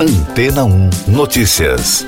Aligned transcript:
Antena 0.00 0.64
1 0.64 0.90
Notícias. 1.08 2.06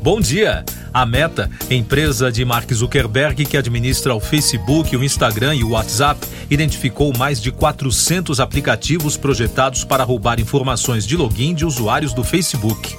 Bom 0.00 0.20
dia. 0.20 0.64
A 0.94 1.04
Meta, 1.04 1.50
empresa 1.68 2.30
de 2.30 2.44
Mark 2.44 2.72
Zuckerberg 2.72 3.44
que 3.44 3.56
administra 3.56 4.14
o 4.14 4.20
Facebook, 4.20 4.96
o 4.96 5.02
Instagram 5.02 5.56
e 5.56 5.64
o 5.64 5.70
WhatsApp, 5.70 6.24
identificou 6.48 7.12
mais 7.18 7.42
de 7.42 7.50
400 7.50 8.38
aplicativos 8.38 9.16
projetados 9.16 9.82
para 9.82 10.04
roubar 10.04 10.38
informações 10.38 11.04
de 11.04 11.16
login 11.16 11.52
de 11.52 11.66
usuários 11.66 12.14
do 12.14 12.22
Facebook. 12.22 12.96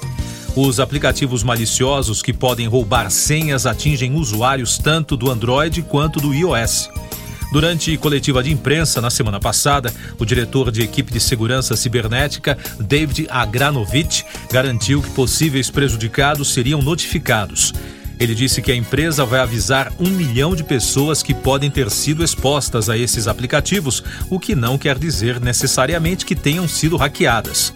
Os 0.54 0.78
aplicativos 0.78 1.42
maliciosos 1.42 2.20
que 2.20 2.34
podem 2.34 2.68
roubar 2.68 3.10
senhas 3.10 3.64
atingem 3.64 4.14
usuários 4.14 4.76
tanto 4.76 5.16
do 5.16 5.30
Android 5.30 5.80
quanto 5.84 6.20
do 6.20 6.34
iOS. 6.34 6.90
Durante 7.50 7.96
coletiva 7.96 8.42
de 8.42 8.52
imprensa 8.52 9.00
na 9.00 9.08
semana 9.08 9.40
passada, 9.40 9.92
o 10.18 10.24
diretor 10.24 10.70
de 10.70 10.82
equipe 10.82 11.12
de 11.12 11.18
segurança 11.18 11.76
cibernética, 11.76 12.58
David 12.78 13.26
Agranovich, 13.30 14.24
garantiu 14.52 15.00
que 15.00 15.10
possíveis 15.10 15.70
prejudicados 15.70 16.52
seriam 16.52 16.82
notificados. 16.82 17.72
Ele 18.20 18.34
disse 18.34 18.60
que 18.60 18.72
a 18.72 18.76
empresa 18.76 19.24
vai 19.24 19.40
avisar 19.40 19.92
um 19.98 20.10
milhão 20.10 20.54
de 20.54 20.64
pessoas 20.64 21.22
que 21.22 21.32
podem 21.32 21.70
ter 21.70 21.88
sido 21.90 22.22
expostas 22.22 22.90
a 22.90 22.98
esses 22.98 23.28
aplicativos, 23.28 24.02
o 24.28 24.40
que 24.40 24.54
não 24.54 24.76
quer 24.76 24.98
dizer 24.98 25.40
necessariamente 25.40 26.26
que 26.26 26.34
tenham 26.34 26.66
sido 26.66 26.96
hackeadas. 26.96 27.72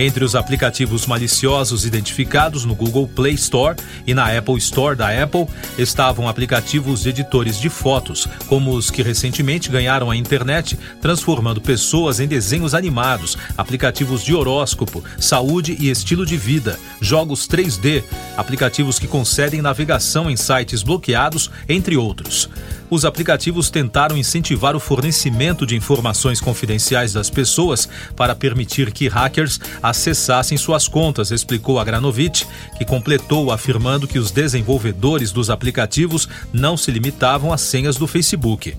Entre 0.00 0.24
os 0.24 0.34
aplicativos 0.34 1.06
maliciosos 1.06 1.84
identificados 1.84 2.64
no 2.64 2.74
Google 2.74 3.06
Play 3.06 3.34
Store 3.34 3.76
e 4.06 4.14
na 4.14 4.34
Apple 4.34 4.56
Store 4.56 4.96
da 4.96 5.10
Apple 5.22 5.46
estavam 5.76 6.26
aplicativos 6.26 7.02
de 7.02 7.10
editores 7.10 7.60
de 7.60 7.68
fotos, 7.68 8.26
como 8.46 8.72
os 8.72 8.90
que 8.90 9.02
recentemente 9.02 9.68
ganharam 9.68 10.10
a 10.10 10.16
internet, 10.16 10.78
transformando 11.02 11.60
pessoas 11.60 12.18
em 12.18 12.26
desenhos 12.26 12.72
animados, 12.72 13.36
aplicativos 13.58 14.24
de 14.24 14.34
horóscopo, 14.34 15.04
saúde 15.18 15.76
e 15.78 15.90
estilo 15.90 16.24
de 16.24 16.38
vida, 16.38 16.78
jogos 16.98 17.46
3D, 17.46 18.02
aplicativos 18.38 18.98
que 18.98 19.06
concedem 19.06 19.60
navegação 19.60 20.30
em 20.30 20.36
sites 20.36 20.82
bloqueados, 20.82 21.50
entre 21.68 21.98
outros. 21.98 22.48
Os 22.90 23.04
aplicativos 23.04 23.70
tentaram 23.70 24.16
incentivar 24.16 24.74
o 24.74 24.80
fornecimento 24.80 25.64
de 25.64 25.76
informações 25.76 26.40
confidenciais 26.40 27.12
das 27.12 27.30
pessoas 27.30 27.88
para 28.16 28.34
permitir 28.34 28.90
que 28.90 29.06
hackers 29.06 29.60
acessassem 29.90 30.56
suas 30.56 30.88
contas, 30.88 31.30
explicou 31.30 31.78
Agranovich, 31.78 32.46
que 32.78 32.84
completou 32.84 33.52
afirmando 33.52 34.08
que 34.08 34.18
os 34.18 34.30
desenvolvedores 34.30 35.32
dos 35.32 35.50
aplicativos 35.50 36.28
não 36.52 36.76
se 36.76 36.90
limitavam 36.90 37.52
às 37.52 37.60
senhas 37.60 37.96
do 37.96 38.06
Facebook. 38.06 38.76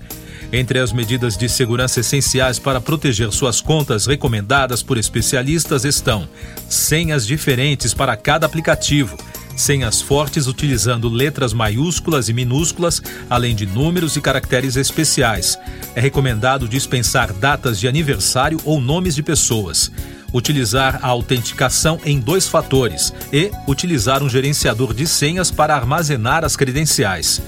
Entre 0.52 0.78
as 0.78 0.92
medidas 0.92 1.36
de 1.36 1.48
segurança 1.48 2.00
essenciais 2.00 2.58
para 2.58 2.80
proteger 2.80 3.32
suas 3.32 3.60
contas 3.60 4.04
recomendadas 4.04 4.82
por 4.82 4.98
especialistas 4.98 5.84
estão 5.84 6.28
senhas 6.68 7.26
diferentes 7.26 7.94
para 7.94 8.14
cada 8.16 8.44
aplicativo, 8.44 9.16
senhas 9.56 10.02
fortes 10.02 10.46
utilizando 10.46 11.08
letras 11.08 11.54
maiúsculas 11.54 12.28
e 12.28 12.34
minúsculas, 12.34 13.00
além 13.30 13.54
de 13.54 13.64
números 13.64 14.16
e 14.16 14.20
caracteres 14.20 14.76
especiais. 14.76 15.58
É 15.94 16.00
recomendado 16.00 16.68
dispensar 16.68 17.32
datas 17.32 17.80
de 17.80 17.88
aniversário 17.88 18.60
ou 18.64 18.78
nomes 18.78 19.14
de 19.14 19.22
pessoas 19.22 19.90
utilizar 20.32 21.00
a 21.02 21.08
autenticação 21.08 22.00
em 22.04 22.18
dois 22.18 22.48
fatores 22.48 23.12
e 23.32 23.50
utilizar 23.66 24.22
um 24.22 24.28
gerenciador 24.28 24.94
de 24.94 25.06
senhas 25.06 25.50
para 25.50 25.74
armazenar 25.74 26.44
as 26.44 26.56
credenciais. 26.56 27.40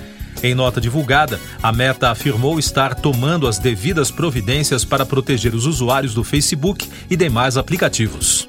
Em 0.43 0.55
nota 0.55 0.81
divulgada, 0.81 1.41
a 1.63 1.73
Meta 1.73 2.11
afirmou 2.11 2.59
estar 2.59 2.95
tomando 2.95 3.49
as 3.49 3.59
devidas 3.59 4.11
providências 4.11 4.85
para 4.85 5.07
proteger 5.07 5.55
os 5.55 5.65
usuários 5.65 6.13
do 6.13 6.23
Facebook 6.23 6.87
e 7.09 7.17
demais 7.17 7.57
aplicativos. 7.57 8.49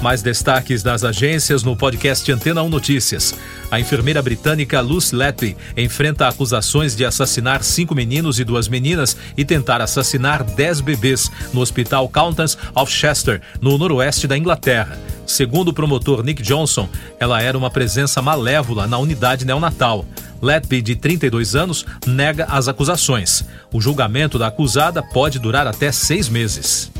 Mais 0.00 0.22
destaques 0.22 0.82
das 0.82 1.02
agências 1.02 1.64
no 1.64 1.76
podcast 1.76 2.30
Antena 2.30 2.62
1 2.62 2.68
Notícias. 2.68 3.34
A 3.68 3.80
enfermeira 3.80 4.22
britânica 4.22 4.80
Lucy 4.80 5.14
Letby 5.14 5.56
enfrenta 5.76 6.28
acusações 6.28 6.94
de 6.94 7.04
assassinar 7.04 7.64
cinco 7.64 7.96
meninos 7.96 8.38
e 8.38 8.44
duas 8.44 8.68
meninas 8.68 9.16
e 9.36 9.44
tentar 9.44 9.80
assassinar 9.80 10.44
dez 10.44 10.80
bebês 10.80 11.30
no 11.52 11.60
Hospital 11.60 12.08
Countess 12.08 12.56
of 12.76 12.92
Chester, 12.92 13.42
no 13.60 13.76
noroeste 13.76 14.28
da 14.28 14.38
Inglaterra. 14.38 14.96
Segundo 15.26 15.68
o 15.68 15.74
promotor 15.74 16.22
Nick 16.22 16.42
Johnson, 16.42 16.88
ela 17.18 17.42
era 17.42 17.58
uma 17.58 17.70
presença 17.70 18.22
malévola 18.22 18.86
na 18.86 18.98
unidade 18.98 19.44
neonatal. 19.44 20.06
Letby, 20.40 20.80
de 20.80 20.94
32 20.94 21.56
anos, 21.56 21.84
nega 22.06 22.44
as 22.44 22.68
acusações. 22.68 23.44
O 23.72 23.80
julgamento 23.80 24.38
da 24.38 24.46
acusada 24.46 25.02
pode 25.02 25.40
durar 25.40 25.66
até 25.66 25.90
seis 25.90 26.28
meses. 26.28 26.92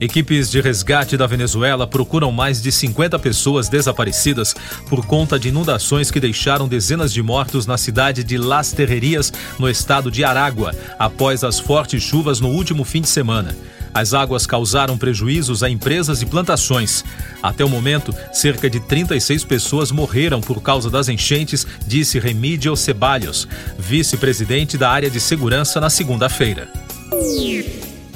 Equipes 0.00 0.48
de 0.48 0.60
resgate 0.60 1.16
da 1.16 1.26
Venezuela 1.26 1.84
procuram 1.84 2.30
mais 2.30 2.62
de 2.62 2.70
50 2.70 3.18
pessoas 3.18 3.68
desaparecidas 3.68 4.54
por 4.88 5.04
conta 5.04 5.38
de 5.38 5.48
inundações 5.48 6.08
que 6.08 6.20
deixaram 6.20 6.68
dezenas 6.68 7.12
de 7.12 7.20
mortos 7.20 7.66
na 7.66 7.76
cidade 7.76 8.22
de 8.22 8.38
Las 8.38 8.70
Terrerias, 8.70 9.32
no 9.58 9.68
estado 9.68 10.08
de 10.08 10.22
Aragua, 10.22 10.72
após 11.00 11.42
as 11.42 11.58
fortes 11.58 12.00
chuvas 12.00 12.38
no 12.38 12.48
último 12.48 12.84
fim 12.84 13.00
de 13.00 13.08
semana. 13.08 13.56
As 13.92 14.14
águas 14.14 14.46
causaram 14.46 14.96
prejuízos 14.96 15.64
a 15.64 15.68
empresas 15.68 16.22
e 16.22 16.26
plantações. 16.26 17.04
Até 17.42 17.64
o 17.64 17.68
momento, 17.68 18.14
cerca 18.32 18.70
de 18.70 18.78
36 18.78 19.42
pessoas 19.42 19.90
morreram 19.90 20.40
por 20.40 20.62
causa 20.62 20.88
das 20.88 21.08
enchentes, 21.08 21.66
disse 21.84 22.20
Remídio 22.20 22.76
Ceballos, 22.76 23.48
vice-presidente 23.76 24.78
da 24.78 24.90
área 24.90 25.10
de 25.10 25.18
segurança, 25.18 25.80
na 25.80 25.90
segunda-feira. 25.90 26.68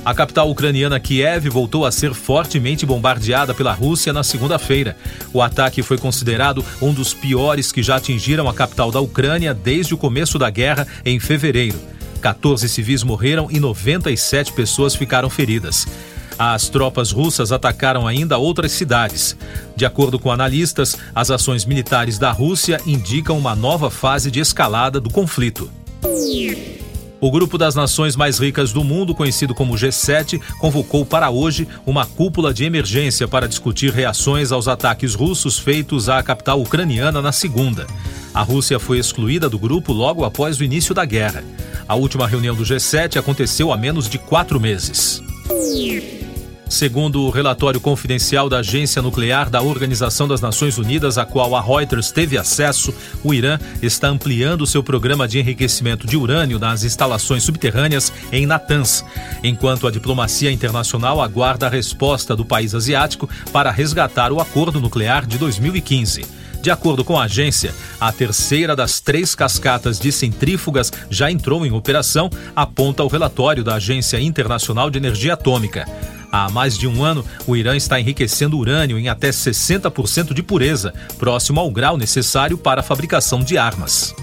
A 0.05 0.13
capital 0.13 0.51
ucraniana 0.51 0.99
Kiev 0.99 1.49
voltou 1.49 1.87
a 1.87 1.93
ser 1.93 2.13
fortemente 2.13 2.85
bombardeada 2.85 3.55
pela 3.55 3.73
Rússia 3.73 4.13
na 4.13 4.25
segunda-feira. 4.25 4.97
O 5.33 5.41
ataque 5.41 5.81
foi 5.81 5.97
considerado 5.97 6.65
um 6.81 6.93
dos 6.93 7.15
piores 7.15 7.71
que 7.71 7.85
já 7.85 7.97
atingiram 7.97 8.49
a 8.49 8.55
capital 8.55 8.91
da 8.91 8.99
Ucrânia 8.99 9.55
desde 9.55 9.95
o 9.95 9.97
começo 9.99 10.41
da 10.41 10.51
guerra 10.51 10.89
em 11.05 11.21
fevereiro. 11.21 11.79
14 12.21 12.69
civis 12.69 13.05
morreram 13.05 13.49
e 13.49 13.61
97 13.61 14.53
pessoas 14.53 14.97
ficaram 14.97 15.31
feridas. 15.31 15.87
As 16.37 16.69
tropas 16.69 17.13
russas 17.13 17.53
atacaram 17.53 18.05
ainda 18.05 18.39
outras 18.39 18.73
cidades. 18.73 19.37
De 19.77 19.87
acordo 19.87 20.19
com 20.19 20.33
analistas, 20.33 20.97
as 21.15 21.31
ações 21.31 21.65
militares 21.65 22.19
da 22.19 22.33
Rússia 22.33 22.81
indicam 22.85 23.39
uma 23.39 23.55
nova 23.55 23.89
fase 23.89 24.33
de 24.33 24.41
escalada 24.41 25.01
do 25.01 25.11
conflito. 25.11 25.71
O 27.23 27.31
grupo 27.31 27.57
das 27.57 27.77
nações 27.77 28.17
mais 28.17 28.41
ricas 28.41 28.73
do 28.73 28.83
mundo, 28.83 29.15
conhecido 29.15 29.55
como 29.55 29.75
G7, 29.75 30.41
convocou 30.59 31.07
para 31.07 31.31
hoje 31.31 31.69
uma 31.87 32.05
cúpula 32.05 32.53
de 32.53 32.65
emergência 32.65 33.29
para 33.29 33.47
discutir 33.47 33.93
reações 33.93 34.51
aos 34.51 34.67
ataques 34.67 35.15
russos 35.15 35.57
feitos 35.57 36.09
à 36.09 36.21
capital 36.21 36.61
ucraniana 36.61 37.23
na 37.23 37.31
segunda. 37.31 37.87
A 38.35 38.43
Rússia 38.43 38.81
foi 38.81 38.99
excluída 38.99 39.49
do 39.49 39.57
grupo 39.57 39.93
logo 39.93 40.25
após 40.25 40.59
o 40.59 40.65
início 40.65 40.93
da 40.93 41.05
guerra. 41.05 41.45
A 41.87 41.95
última 41.95 42.27
reunião 42.27 42.57
do 42.57 42.65
G7 42.65 43.17
aconteceu 43.17 43.73
há 43.73 43.77
menos 43.77 44.09
de 44.09 44.19
quatro 44.19 44.59
meses. 44.59 45.23
Segundo 46.73 47.25
o 47.25 47.29
relatório 47.31 47.79
confidencial 47.79 48.49
da 48.49 48.61
Agência 48.61 49.03
Nuclear 49.03 49.51
da 49.51 49.61
Organização 49.61 50.27
das 50.27 50.41
Nações 50.41 50.79
Unidas, 50.79 51.19
a 51.19 51.27
qual 51.27 51.55
a 51.55 51.61
Reuters 51.61 52.11
teve 52.11 52.39
acesso, 52.39 52.95
o 53.23 53.35
Irã 53.35 53.59
está 53.83 54.09
ampliando 54.09 54.67
seu 54.67 54.83
programa 54.83 55.29
de 55.29 55.39
enriquecimento 55.39 56.07
de 56.07 56.17
urânio 56.17 56.59
nas 56.59 56.83
instalações 56.83 57.43
subterrâneas 57.43 58.11
em 58.33 58.47
Natanz, 58.47 59.05
enquanto 59.45 59.87
a 59.87 59.91
diplomacia 59.91 60.51
internacional 60.51 61.21
aguarda 61.21 61.67
a 61.67 61.71
resposta 61.71 62.35
do 62.35 62.43
país 62.43 62.75
asiático 62.75 63.29
para 63.53 63.71
resgatar 63.71 64.33
o 64.33 64.41
acordo 64.41 64.81
nuclear 64.81 65.27
de 65.27 65.37
2015. 65.37 66.25
De 66.63 66.71
acordo 66.71 67.05
com 67.05 67.19
a 67.19 67.25
agência, 67.25 67.75
a 68.01 68.11
terceira 68.11 68.75
das 68.75 68.99
três 68.99 69.35
cascatas 69.35 70.01
de 70.01 70.11
centrífugas 70.11 70.91
já 71.11 71.31
entrou 71.31 71.67
em 71.67 71.73
operação, 71.73 72.31
aponta 72.57 73.05
o 73.05 73.09
relatório 73.09 73.63
da 73.63 73.75
Agência 73.75 74.19
Internacional 74.19 74.89
de 74.89 74.97
Energia 74.97 75.35
Atômica. 75.35 75.85
Há 76.35 76.49
mais 76.49 76.79
de 76.79 76.89
um 76.89 77.05
ano, 77.05 77.23
o 77.47 77.55
Irã 77.55 77.77
está 77.77 78.01
enriquecendo 78.01 78.57
urânio 78.57 78.99
em 78.99 79.07
até 79.07 79.29
60% 79.29 80.33
de 80.33 80.43
pureza, 80.43 80.95
próximo 81.19 81.61
ao 81.61 81.71
grau 81.71 81.99
necessário 81.99 82.57
para 82.57 82.81
a 82.81 82.83
fabricação 82.83 83.41
de 83.41 83.59
armas. 83.59 84.15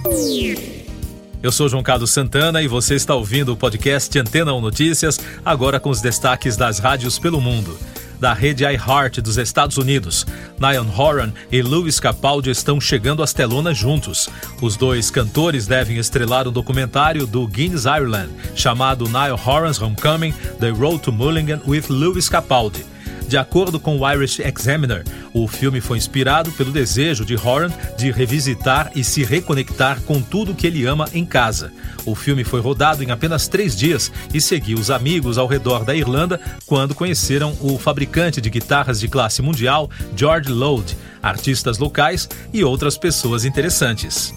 Eu 1.43 1.51
sou 1.51 1.69
João 1.69 1.83
Carlos 1.83 2.09
Santana 2.09 2.63
e 2.63 2.67
você 2.67 2.95
está 2.95 3.13
ouvindo 3.13 3.53
o 3.53 3.55
podcast 3.55 4.17
Antena 4.17 4.51
1 4.55 4.59
Notícias, 4.59 5.19
agora 5.45 5.79
com 5.79 5.91
os 5.91 6.01
destaques 6.01 6.57
das 6.57 6.79
rádios 6.79 7.19
pelo 7.19 7.39
mundo 7.39 7.77
da 8.19 8.33
rede 8.33 8.63
iHeart 8.63 9.21
dos 9.21 9.37
Estados 9.37 9.77
Unidos. 9.77 10.25
Niall 10.59 10.85
Horan 10.97 11.31
e 11.51 11.61
Lewis 11.61 11.99
Capaldi 11.99 12.49
estão 12.49 12.79
chegando 12.79 13.23
às 13.23 13.33
telonas 13.33 13.77
juntos. 13.77 14.29
Os 14.61 14.75
dois 14.75 15.09
cantores 15.09 15.65
devem 15.67 15.97
estrelar 15.97 16.47
o 16.47 16.51
documentário 16.51 17.25
do 17.25 17.47
Guinness 17.47 17.85
Ireland, 17.85 18.29
chamado 18.55 19.07
Niall 19.07 19.39
Horan's 19.43 19.81
Homecoming: 19.81 20.33
The 20.59 20.69
Road 20.69 20.99
to 21.03 21.11
Mulligan 21.11 21.61
with 21.65 21.85
Lewis 21.89 22.29
Capaldi. 22.29 22.85
De 23.29 23.37
acordo 23.37 23.79
com 23.79 23.99
o 23.99 24.11
Irish 24.11 24.39
Examiner, 24.39 25.03
o 25.35 25.47
filme 25.47 25.79
foi 25.79 25.99
inspirado 25.99 26.51
pelo 26.53 26.71
desejo 26.71 27.23
de 27.23 27.35
Horan 27.35 27.71
de 27.95 28.09
revisitar 28.09 28.91
e 28.95 29.03
se 29.03 29.23
reconectar 29.23 30.01
com 30.01 30.19
tudo 30.19 30.55
que 30.55 30.65
ele 30.65 30.83
ama 30.87 31.07
em 31.13 31.23
casa. 31.23 31.71
O 32.07 32.15
filme 32.15 32.43
foi 32.43 32.59
rodado 32.59 33.03
em 33.03 33.11
apenas 33.11 33.47
três 33.47 33.77
dias 33.77 34.11
e 34.33 34.41
seguiu 34.41 34.79
os 34.79 34.89
amigos 34.89 35.37
ao 35.37 35.45
redor 35.45 35.85
da 35.85 35.95
Irlanda 35.95 36.41
quando 36.65 36.95
conheceram 36.95 37.55
o 37.61 37.77
fabricante 37.77 38.41
de 38.41 38.49
guitarras 38.49 38.99
de 38.99 39.07
classe 39.07 39.43
mundial 39.43 39.91
George 40.17 40.49
Lode, 40.51 40.97
artistas 41.21 41.77
locais 41.77 42.27
e 42.51 42.63
outras 42.63 42.97
pessoas 42.97 43.45
interessantes. 43.45 44.33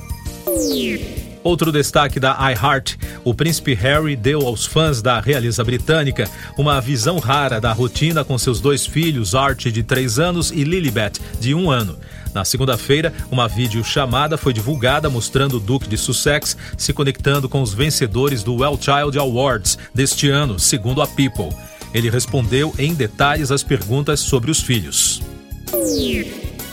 Outro 1.45 1.73
destaque 1.73 2.21
da 2.21 2.37
iHeart, 2.53 2.97
o 3.25 3.35
príncipe 3.35 3.75
Harry 3.75 4.15
deu 4.15 4.47
aos 4.47 4.65
fãs 4.65 5.03
da 5.03 5.21
realeza 5.21 5.65
britânica 5.65 6.29
uma 6.57 6.81
visão 6.81 7.19
rara 7.19 7.61
da 7.61 7.73
rotina 7.73 8.25
com 8.25 8.39
seus 8.39 8.61
dois 8.61 8.87
filhos, 8.87 9.35
Archie 9.35 9.73
de 9.73 9.83
3 9.83 10.21
anos 10.21 10.53
e 10.53 10.63
Lilibet 10.63 11.21
de 11.41 11.53
1 11.55 11.71
ano. 11.71 11.99
Na 12.33 12.45
segunda-feira, 12.45 13.13
uma 13.31 13.49
videochamada 13.49 14.39
foi 14.39 14.53
divulgada 14.53 15.11
mostrando 15.11 15.57
o 15.57 15.61
Duque 15.61 15.89
de 15.89 15.99
Sussex 15.99 16.57
se 16.79 16.93
conectando 16.93 17.49
com 17.49 17.61
os 17.61 17.75
vencedores 17.75 18.43
do 18.43 18.55
Well 18.55 18.79
Child 18.81 19.19
Awards 19.19 19.77
deste 19.93 20.31
ano, 20.31 20.59
segundo 20.59 21.03
a 21.03 21.07
People. 21.07 21.51
Ele 21.93 22.09
respondeu 22.09 22.73
em 22.79 22.95
detalhes 22.95 23.51
as 23.51 23.63
perguntas 23.63 24.21
sobre 24.21 24.51
os 24.51 24.61
filhos. 24.61 25.21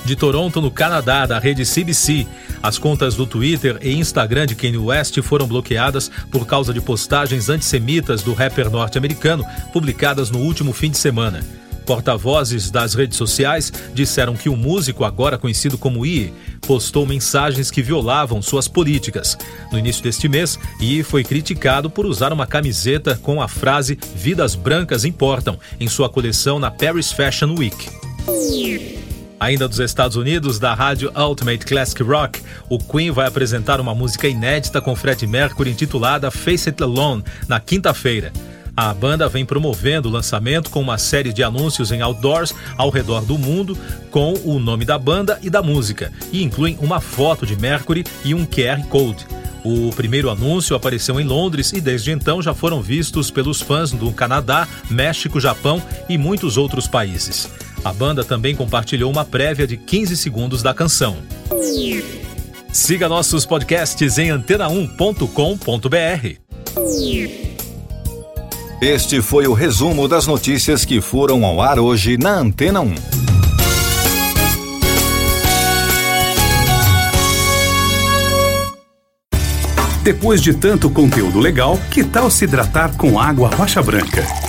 De 0.05 0.15
Toronto, 0.15 0.61
no 0.61 0.71
Canadá, 0.71 1.25
da 1.25 1.39
rede 1.39 1.63
CBC, 1.65 2.25
as 2.61 2.77
contas 2.77 3.15
do 3.15 3.25
Twitter 3.25 3.77
e 3.81 3.93
Instagram 3.93 4.45
de 4.45 4.55
Kanye 4.55 4.77
West 4.77 5.21
foram 5.21 5.47
bloqueadas 5.47 6.09
por 6.31 6.45
causa 6.45 6.73
de 6.73 6.81
postagens 6.81 7.49
antissemitas 7.49 8.21
do 8.21 8.33
rapper 8.33 8.69
norte-americano 8.69 9.45
publicadas 9.71 10.29
no 10.29 10.39
último 10.39 10.73
fim 10.73 10.89
de 10.89 10.97
semana. 10.97 11.43
Porta-vozes 11.89 12.69
das 12.69 12.93
redes 12.93 13.17
sociais 13.17 13.73
disseram 13.95 14.35
que 14.35 14.47
o 14.47 14.55
músico, 14.55 15.03
agora 15.03 15.39
conhecido 15.39 15.75
como 15.75 16.05
Ie, 16.05 16.31
postou 16.61 17.03
mensagens 17.03 17.71
que 17.71 17.81
violavam 17.81 18.43
suas 18.43 18.67
políticas. 18.67 19.35
No 19.71 19.79
início 19.79 20.03
deste 20.03 20.29
mês, 20.29 20.59
Ie 20.79 21.01
foi 21.01 21.23
criticado 21.23 21.89
por 21.89 22.05
usar 22.05 22.31
uma 22.31 22.45
camiseta 22.45 23.15
com 23.15 23.41
a 23.41 23.47
frase 23.47 23.97
Vidas 24.15 24.53
Brancas 24.53 25.03
Importam 25.03 25.57
em 25.79 25.87
sua 25.87 26.07
coleção 26.07 26.59
na 26.59 26.69
Paris 26.69 27.11
Fashion 27.11 27.55
Week. 27.57 27.89
Ainda 29.39 29.69
dos 29.69 29.79
Estados 29.79 30.17
Unidos, 30.17 30.59
da 30.59 30.73
rádio 30.73 31.11
Ultimate 31.15 31.65
Classic 31.65 32.03
Rock, 32.03 32.41
o 32.67 32.77
Queen 32.77 33.09
vai 33.09 33.25
apresentar 33.25 33.79
uma 33.79 33.95
música 33.95 34.27
inédita 34.27 34.81
com 34.81 34.95
Fred 34.95 35.25
Mercury 35.25 35.71
intitulada 35.71 36.29
Face 36.29 36.67
It 36.67 36.83
Alone 36.83 37.23
na 37.47 37.57
quinta-feira. 37.57 38.33
A 38.75 38.93
banda 38.93 39.29
vem 39.29 39.45
promovendo 39.45 40.09
o 40.09 40.11
lançamento 40.11 40.69
com 40.69 40.81
uma 40.81 40.97
série 40.97 41.31
de 41.31 41.41
anúncios 41.41 41.91
em 41.91 42.01
outdoors 42.01 42.53
ao 42.77 42.89
redor 42.89 43.21
do 43.21 43.37
mundo 43.37 43.77
com 44.11 44.33
o 44.43 44.59
nome 44.59 44.83
da 44.83 44.97
banda 44.97 45.39
e 45.41 45.49
da 45.49 45.61
música, 45.61 46.11
e 46.33 46.43
incluem 46.43 46.77
uma 46.81 46.99
foto 46.99 47.45
de 47.45 47.55
Mercury 47.55 48.03
e 48.25 48.33
um 48.33 48.45
QR 48.45 48.83
Code. 48.89 49.25
O 49.63 49.89
primeiro 49.91 50.29
anúncio 50.29 50.75
apareceu 50.75 51.19
em 51.19 51.25
Londres 51.25 51.71
e 51.73 51.81
desde 51.81 52.11
então 52.11 52.41
já 52.41 52.53
foram 52.53 52.81
vistos 52.81 53.29
pelos 53.29 53.61
fãs 53.61 53.91
do 53.91 54.11
Canadá, 54.11 54.67
México, 54.89 55.39
Japão 55.39 55.81
e 56.07 56.17
muitos 56.17 56.57
outros 56.57 56.87
países. 56.87 57.49
A 57.83 57.93
banda 57.93 58.23
também 58.23 58.55
compartilhou 58.55 59.11
uma 59.11 59.23
prévia 59.23 59.65
de 59.65 59.77
15 59.77 60.17
segundos 60.17 60.61
da 60.61 60.73
canção. 60.73 61.17
Siga 62.71 63.09
nossos 63.09 63.45
podcasts 63.45 64.17
em 64.17 64.29
antena1.com.br. 64.29 66.37
Este 68.81 69.21
foi 69.21 69.47
o 69.47 69.53
resumo 69.53 70.07
das 70.07 70.27
notícias 70.27 70.85
que 70.85 71.01
foram 71.01 71.45
ao 71.45 71.61
ar 71.61 71.79
hoje 71.79 72.17
na 72.17 72.35
Antena 72.35 72.81
1. 72.81 72.95
Depois 80.03 80.41
de 80.41 80.53
tanto 80.53 80.89
conteúdo 80.89 81.39
legal, 81.39 81.77
que 81.91 82.03
tal 82.03 82.31
se 82.31 82.45
hidratar 82.45 82.95
com 82.95 83.19
água 83.19 83.49
rocha 83.49 83.81
branca? 83.81 84.48